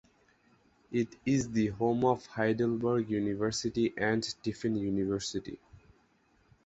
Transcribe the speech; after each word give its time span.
It 0.91 1.09
is 1.27 1.51
the 1.51 1.67
home 1.67 2.05
of 2.05 2.25
Heidelberg 2.25 3.07
University 3.11 3.93
and 3.95 4.23
Tiffin 4.41 4.75
University. 4.75 5.59